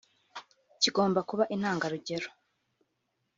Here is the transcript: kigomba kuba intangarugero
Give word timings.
kigomba 0.81 1.19
kuba 1.29 1.43
intangarugero 1.55 2.29